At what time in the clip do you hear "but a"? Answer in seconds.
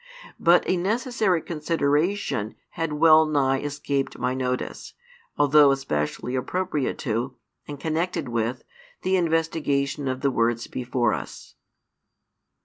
0.39-0.77